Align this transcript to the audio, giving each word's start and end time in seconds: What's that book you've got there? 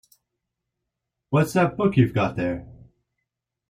What's 1.29 1.53
that 1.53 1.77
book 1.77 1.95
you've 1.95 2.15
got 2.15 2.35
there? 2.35 2.67